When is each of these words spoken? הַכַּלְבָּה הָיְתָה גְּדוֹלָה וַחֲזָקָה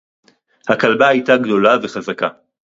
הַכַּלְבָּה 0.69 1.07
הָיְתָה 1.07 1.37
גְּדוֹלָה 1.37 1.77
וַחֲזָקָה 1.83 2.27